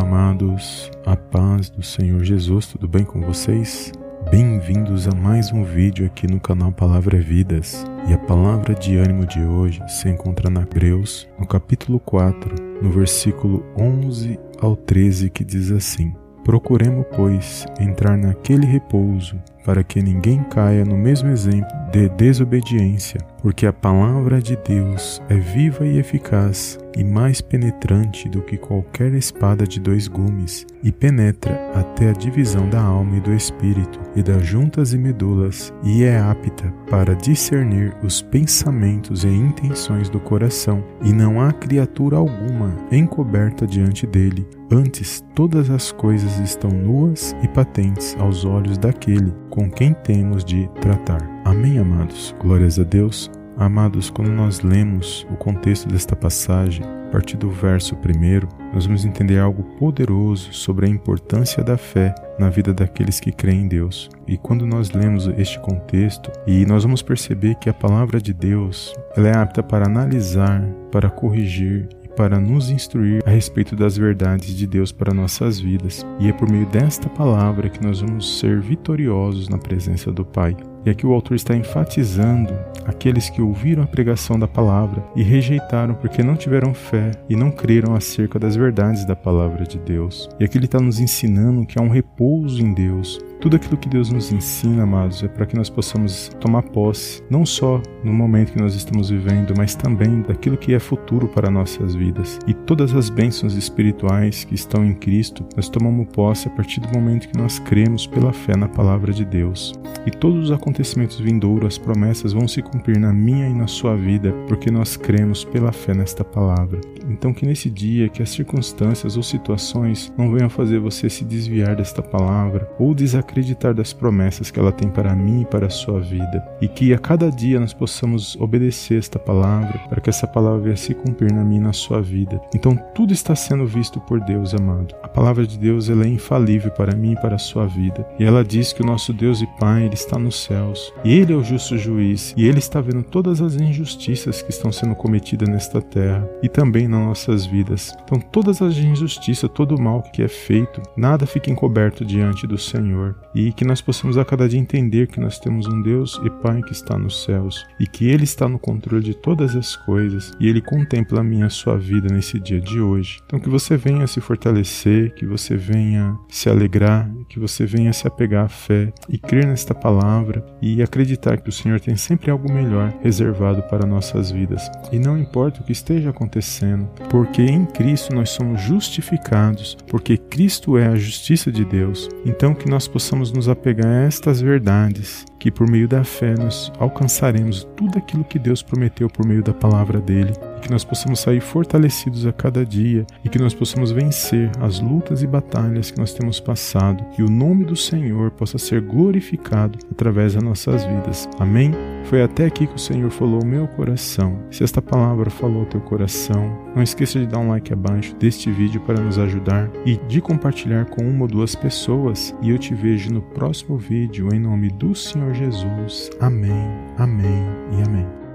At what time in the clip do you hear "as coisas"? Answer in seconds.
45.70-46.38, 159.54-160.32